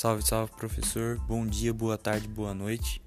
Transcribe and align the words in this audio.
Salve, 0.00 0.26
salve, 0.26 0.50
professor. 0.52 1.18
Bom 1.28 1.46
dia, 1.46 1.74
boa 1.74 1.98
tarde, 1.98 2.26
boa 2.26 2.54
noite. 2.54 3.02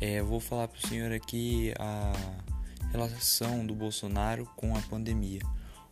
É, 0.00 0.20
vou 0.20 0.40
falar 0.40 0.66
para 0.66 0.76
o 0.76 0.88
senhor 0.88 1.12
aqui 1.12 1.72
a 1.78 2.12
relação 2.90 3.64
do 3.64 3.76
Bolsonaro 3.76 4.44
com 4.56 4.76
a 4.76 4.80
pandemia. 4.80 5.40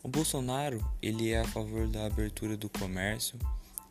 O 0.03 0.09
Bolsonaro 0.09 0.85
ele 1.01 1.31
é 1.31 1.39
a 1.39 1.45
favor 1.45 1.87
da 1.87 2.05
abertura 2.07 2.57
do 2.57 2.69
comércio. 2.69 3.39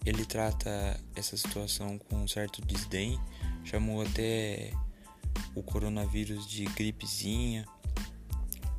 Ele 0.05 0.26
trata 0.26 1.00
essa 1.16 1.38
situação 1.38 1.98
com 1.98 2.18
um 2.18 2.28
certo 2.28 2.62
desdém. 2.62 3.18
Chamou 3.64 4.02
até 4.02 4.73
o 5.55 5.64
coronavírus 5.64 6.46
de 6.46 6.66
gripezinha. 6.66 7.66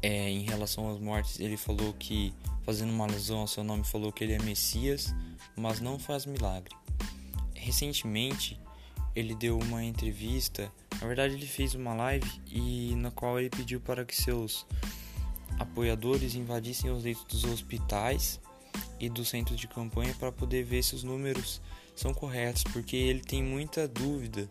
É, 0.02 0.28
em 0.28 0.42
relação 0.42 0.90
às 0.90 1.00
mortes, 1.00 1.40
ele 1.40 1.56
falou 1.56 1.94
que, 1.94 2.34
fazendo 2.66 2.92
uma 2.92 3.04
alusão 3.04 3.38
ao 3.38 3.48
seu 3.48 3.64
nome, 3.64 3.84
falou 3.84 4.12
que 4.12 4.22
ele 4.22 4.34
é 4.34 4.38
Messias, 4.42 5.14
mas 5.56 5.80
não 5.80 5.98
faz 5.98 6.26
milagre 6.26 6.76
recentemente 7.68 8.58
ele 9.14 9.34
deu 9.34 9.58
uma 9.58 9.84
entrevista, 9.84 10.72
na 11.00 11.06
verdade 11.06 11.34
ele 11.34 11.46
fez 11.46 11.74
uma 11.74 11.92
live 11.94 12.30
e 12.46 12.94
na 12.96 13.10
qual 13.10 13.38
ele 13.38 13.50
pediu 13.50 13.80
para 13.80 14.04
que 14.04 14.16
seus 14.16 14.66
apoiadores 15.58 16.34
invadissem 16.34 16.90
os 16.90 17.04
leitos 17.04 17.24
dos 17.24 17.44
hospitais 17.44 18.40
e 18.98 19.08
dos 19.08 19.28
centros 19.28 19.60
de 19.60 19.68
campanha 19.68 20.14
para 20.18 20.32
poder 20.32 20.64
ver 20.64 20.82
se 20.82 20.94
os 20.94 21.04
números 21.04 21.60
são 21.94 22.14
corretos, 22.14 22.64
porque 22.64 22.96
ele 22.96 23.20
tem 23.20 23.42
muita 23.42 23.86
dúvida 23.86 24.50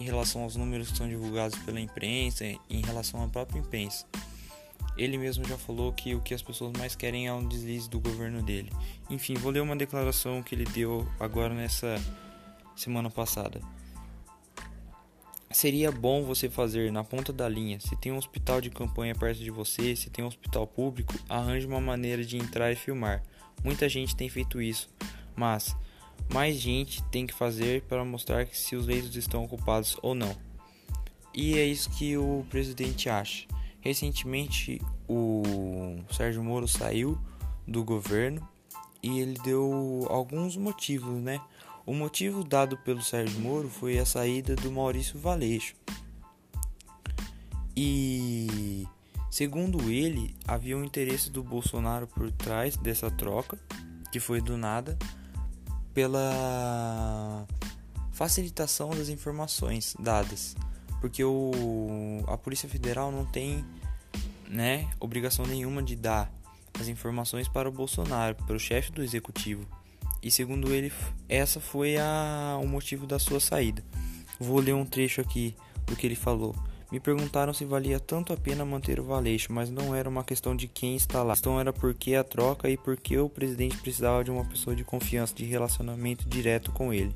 em 0.00 0.04
relação 0.04 0.42
aos 0.42 0.56
números 0.56 0.90
que 0.90 0.96
são 0.96 1.08
divulgados 1.08 1.58
pela 1.60 1.80
imprensa, 1.80 2.44
em 2.44 2.80
relação 2.82 3.22
à 3.22 3.28
própria 3.28 3.58
imprensa. 3.58 4.06
Ele 4.96 5.18
mesmo 5.18 5.44
já 5.44 5.58
falou 5.58 5.92
que 5.92 6.14
o 6.14 6.20
que 6.20 6.32
as 6.32 6.42
pessoas 6.42 6.72
mais 6.78 6.94
querem 6.94 7.26
é 7.26 7.32
um 7.32 7.46
deslize 7.46 7.90
do 7.90 8.00
governo 8.00 8.42
dele. 8.42 8.70
Enfim, 9.10 9.34
vou 9.34 9.50
ler 9.50 9.60
uma 9.60 9.76
declaração 9.76 10.42
que 10.42 10.54
ele 10.54 10.64
deu 10.66 11.06
agora 11.18 11.52
nessa 11.52 12.00
semana 12.76 13.10
passada. 13.10 13.60
Seria 15.50 15.92
bom 15.92 16.24
você 16.24 16.50
fazer 16.50 16.90
na 16.90 17.04
ponta 17.04 17.32
da 17.32 17.48
linha. 17.48 17.78
Se 17.78 17.94
tem 17.96 18.10
um 18.10 18.16
hospital 18.16 18.60
de 18.60 18.70
campanha 18.70 19.14
perto 19.14 19.38
de 19.38 19.50
você, 19.50 19.94
se 19.94 20.10
tem 20.10 20.24
um 20.24 20.28
hospital 20.28 20.66
público, 20.66 21.14
arranje 21.28 21.66
uma 21.66 21.80
maneira 21.80 22.24
de 22.24 22.36
entrar 22.36 22.72
e 22.72 22.76
filmar. 22.76 23.22
Muita 23.62 23.88
gente 23.88 24.16
tem 24.16 24.28
feito 24.28 24.60
isso, 24.60 24.90
mas 25.36 25.76
mais 26.32 26.56
gente 26.56 27.02
tem 27.04 27.26
que 27.26 27.32
fazer 27.32 27.82
para 27.82 28.04
mostrar 28.04 28.46
se 28.48 28.74
os 28.74 28.86
leitos 28.86 29.14
estão 29.14 29.44
ocupados 29.44 29.96
ou 30.02 30.14
não. 30.14 30.36
E 31.32 31.58
é 31.58 31.64
isso 31.64 31.90
que 31.90 32.16
o 32.16 32.44
presidente 32.50 33.08
acha. 33.08 33.46
Recentemente, 33.80 34.80
o 35.08 35.42
Sérgio 36.10 36.42
Moro 36.42 36.66
saiu 36.66 37.18
do 37.66 37.84
governo 37.84 38.46
e 39.02 39.18
ele 39.18 39.38
deu 39.44 40.06
alguns 40.08 40.56
motivos, 40.56 41.20
né? 41.22 41.40
O 41.86 41.92
motivo 41.92 42.42
dado 42.42 42.78
pelo 42.78 43.02
Sérgio 43.02 43.38
Moro 43.40 43.68
foi 43.68 43.98
a 43.98 44.06
saída 44.06 44.56
do 44.56 44.72
Maurício 44.72 45.18
Valeixo. 45.18 45.74
E, 47.76 48.86
segundo 49.30 49.90
ele, 49.90 50.34
havia 50.46 50.76
um 50.76 50.84
interesse 50.84 51.28
do 51.30 51.42
Bolsonaro 51.42 52.06
por 52.06 52.30
trás 52.32 52.76
dessa 52.76 53.10
troca, 53.10 53.58
que 54.10 54.18
foi 54.18 54.40
do 54.40 54.56
nada, 54.56 54.96
pela 55.92 57.46
facilitação 58.12 58.90
das 58.90 59.08
informações 59.08 59.94
dadas, 59.98 60.56
porque 61.00 61.22
o, 61.22 62.24
a 62.28 62.38
Polícia 62.38 62.68
Federal 62.68 63.12
não 63.12 63.26
tem 63.26 63.64
né, 64.48 64.88
obrigação 65.00 65.44
nenhuma 65.44 65.82
de 65.82 65.96
dar 65.96 66.32
as 66.80 66.88
informações 66.88 67.48
para 67.48 67.68
o 67.68 67.72
Bolsonaro, 67.72 68.36
para 68.36 68.56
o 68.56 68.58
chefe 68.58 68.90
do 68.92 69.02
executivo. 69.02 69.66
E 70.24 70.30
segundo 70.30 70.72
ele, 70.72 70.90
essa 71.28 71.60
foi 71.60 71.98
a, 71.98 72.58
o 72.62 72.66
motivo 72.66 73.06
da 73.06 73.18
sua 73.18 73.38
saída. 73.38 73.84
Vou 74.40 74.58
ler 74.58 74.72
um 74.72 74.86
trecho 74.86 75.20
aqui 75.20 75.54
do 75.86 75.94
que 75.94 76.06
ele 76.06 76.16
falou. 76.16 76.56
Me 76.90 76.98
perguntaram 76.98 77.52
se 77.52 77.64
valia 77.64 78.00
tanto 78.00 78.32
a 78.32 78.36
pena 78.36 78.64
manter 78.64 78.98
o 78.98 79.04
Valeixo, 79.04 79.52
mas 79.52 79.68
não 79.68 79.94
era 79.94 80.08
uma 80.08 80.24
questão 80.24 80.56
de 80.56 80.66
quem 80.66 80.96
está 80.96 81.22
lá. 81.22 81.32
A 81.32 81.36
questão 81.36 81.60
era 81.60 81.74
por 81.74 81.92
que 81.92 82.14
a 82.14 82.24
troca 82.24 82.70
e 82.70 82.76
por 82.76 82.96
que 82.96 83.18
o 83.18 83.28
presidente 83.28 83.76
precisava 83.76 84.24
de 84.24 84.30
uma 84.30 84.44
pessoa 84.46 84.74
de 84.74 84.82
confiança, 84.82 85.34
de 85.34 85.44
relacionamento 85.44 86.26
direto 86.26 86.72
com 86.72 86.92
ele. 86.92 87.14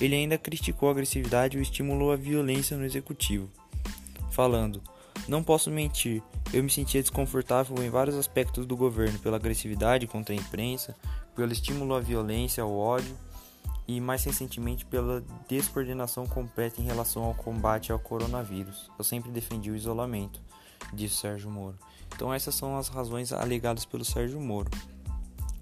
Ele 0.00 0.14
ainda 0.14 0.38
criticou 0.38 0.88
a 0.88 0.92
agressividade 0.92 1.58
e 1.58 1.62
estimulou 1.62 2.10
a 2.10 2.16
violência 2.16 2.76
no 2.76 2.86
executivo, 2.86 3.50
falando: 4.30 4.80
Não 5.28 5.42
posso 5.42 5.70
mentir, 5.70 6.22
eu 6.52 6.62
me 6.62 6.70
sentia 6.70 7.00
desconfortável 7.00 7.82
em 7.82 7.90
vários 7.90 8.16
aspectos 8.16 8.64
do 8.64 8.76
governo, 8.76 9.18
pela 9.18 9.36
agressividade 9.36 10.06
contra 10.06 10.32
a 10.32 10.38
imprensa, 10.38 10.94
pelo 11.34 11.52
estímulo 11.52 11.94
à 11.94 12.00
violência, 12.00 12.62
ao 12.62 12.72
ódio 12.72 13.16
e 13.88 14.00
mais 14.00 14.24
recentemente 14.24 14.84
pela 14.84 15.22
descoordenação 15.48 16.26
completa 16.26 16.80
em 16.80 16.84
relação 16.84 17.24
ao 17.24 17.34
combate 17.34 17.92
ao 17.92 17.98
coronavírus. 17.98 18.90
Eu 18.98 19.04
sempre 19.04 19.30
defendi 19.30 19.70
o 19.70 19.76
isolamento, 19.76 20.40
disse 20.92 21.16
Sérgio 21.16 21.50
Moro. 21.50 21.76
Então 22.14 22.32
essas 22.32 22.54
são 22.54 22.76
as 22.76 22.88
razões 22.88 23.32
alegadas 23.32 23.84
pelo 23.84 24.04
Sérgio 24.04 24.40
Moro. 24.40 24.70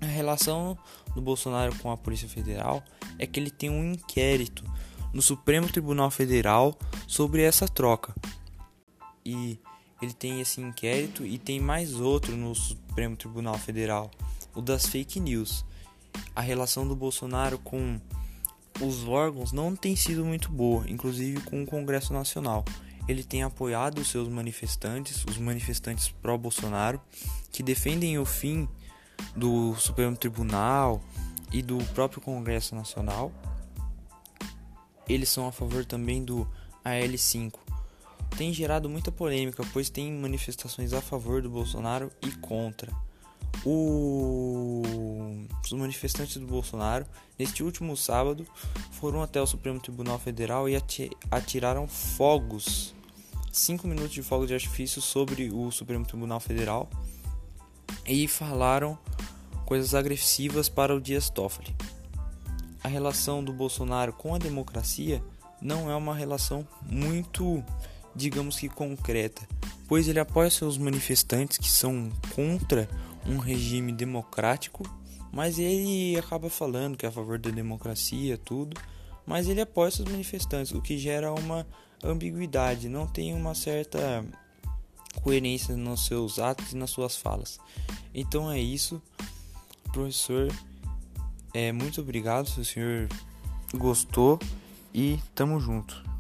A 0.01 0.07
relação 0.07 0.77
do 1.15 1.21
Bolsonaro 1.21 1.75
com 1.79 1.91
a 1.91 1.97
Polícia 1.97 2.29
Federal 2.29 2.83
é 3.19 3.27
que 3.27 3.41
ele 3.41 3.51
tem 3.51 3.71
um 3.71 3.93
inquérito 3.93 4.65
no 5.13 5.23
Supremo 5.23 5.69
Tribunal 5.69 6.11
Federal 6.11 6.77
sobre 7.07 7.43
essa 7.43 7.67
troca. 7.67 8.15
E 9.25 9.59
ele 10.03 10.13
tem 10.13 10.41
esse 10.41 10.61
inquérito 10.61 11.25
e 11.25 11.39
tem 11.39 11.61
mais 11.61 11.95
outro 11.95 12.37
no 12.37 12.55
Supremo 12.55 13.17
Tribunal 13.17 13.59
Federal 13.59 14.11
o 14.55 14.61
das 14.61 14.87
fake 14.87 15.19
news. 15.19 15.65
A 16.35 16.41
relação 16.41 16.87
do 16.87 16.95
Bolsonaro 16.95 17.59
com 17.59 18.01
os 18.81 19.07
órgãos 19.07 19.53
não 19.53 19.75
tem 19.75 19.97
sido 19.97 20.25
muito 20.25 20.51
boa, 20.51 20.89
inclusive 20.89 21.41
com 21.43 21.63
o 21.63 21.67
Congresso 21.67 22.13
Nacional. 22.13 22.65
Ele 23.07 23.23
tem 23.23 23.43
apoiado 23.43 23.99
os 23.99 24.09
seus 24.09 24.29
manifestantes, 24.29 25.25
os 25.29 25.39
manifestantes 25.39 26.09
pró-Bolsonaro, 26.09 27.01
que 27.53 27.63
defendem 27.63 28.19
o 28.19 28.25
fim 28.25 28.69
do 29.37 29.75
Supremo 29.77 30.17
Tribunal 30.17 31.03
e 31.53 31.63
do 31.63 31.79
próprio 31.93 32.21
Congresso 32.21 32.75
Nacional. 32.75 33.31
Eles 35.09 35.29
são 35.29 35.47
a 35.47 35.53
favor 35.53 35.85
também 35.85 36.25
do 36.25 36.49
AL5. 36.85 37.64
Tem 38.37 38.53
gerado 38.53 38.89
muita 38.89 39.13
polêmica, 39.13 39.65
pois 39.73 39.89
tem 39.89 40.13
manifestações 40.13 40.93
a 40.93 41.01
favor 41.01 41.41
do 41.41 41.49
Bolsonaro 41.49 42.11
e 42.23 42.31
contra. 42.33 42.93
O... 43.65 44.83
Os 45.65 45.73
manifestantes 45.73 46.37
do 46.37 46.47
Bolsonaro, 46.47 47.07
neste 47.39 47.63
último 47.63 47.97
sábado, 47.97 48.47
foram 48.93 49.23
até 49.23 49.41
o 49.41 49.47
Supremo 49.47 49.81
Tribunal 49.81 50.19
Federal 50.19 50.69
e 50.69 50.77
atiraram 51.31 51.87
fogos, 51.89 52.95
5 53.53 53.87
minutos 53.87 54.13
de 54.13 54.23
fogo 54.23 54.47
de 54.47 54.55
artifício 54.55 55.01
sobre 55.01 55.51
o 55.51 55.71
Supremo 55.71 56.05
Tribunal 56.05 56.41
Federal 56.41 56.91
e 58.07 58.29
falaram 58.29 58.99
coisas 59.65 59.95
agressivas 59.95 60.69
para 60.69 60.95
o 60.95 61.01
Dias 61.01 61.31
Toffoli. 61.31 61.75
A 62.83 62.89
relação 62.89 63.43
do 63.43 63.53
Bolsonaro 63.53 64.13
com 64.13 64.35
a 64.35 64.39
democracia 64.39 65.23
não 65.61 65.91
é 65.91 65.97
uma 65.97 66.15
relação 66.15 66.69
muito, 66.83 67.65
digamos 68.15 68.59
que 68.59 68.69
concreta, 68.69 69.43
pois 69.89 70.09
ele 70.09 70.21
apoia 70.21 70.51
seus 70.51 70.79
manifestantes 70.79 71.59
que 71.59 71.71
são 71.71 72.11
contra 72.35 72.89
um 73.27 73.39
regime 73.39 73.93
democrático, 73.93 74.85
mas 75.33 75.59
ele 75.59 76.17
acaba 76.19 76.49
falando 76.49 76.97
que 76.97 77.07
é 77.07 77.09
a 77.09 77.13
favor 77.13 77.39
da 77.39 77.51
democracia, 77.51 78.39
tudo, 78.39 78.77
mas 79.27 79.49
ele 79.49 79.61
apoia 79.61 79.89
os 79.89 79.99
manifestantes, 80.01 80.73
o 80.73 80.81
que 80.81 80.99
gera 80.99 81.33
uma 81.33 81.67
ambiguidade, 82.03 82.89
não 82.89 83.07
tem 83.07 83.35
uma 83.35 83.55
certa 83.55 84.25
coerência 85.23 85.77
nos 85.77 86.07
seus 86.07 86.39
atos 86.39 86.73
e 86.73 86.77
nas 86.77 86.91
suas 86.91 87.17
falas. 87.17 87.59
Então 88.15 88.51
é 88.51 88.61
isso, 88.61 89.03
professor. 89.93 90.53
É 91.53 91.73
muito 91.73 92.01
obrigado 92.01 92.49
se 92.49 92.61
o 92.61 92.65
senhor 92.65 93.09
gostou 93.75 94.39
e 94.93 95.19
tamo 95.35 95.59
junto. 95.61 96.14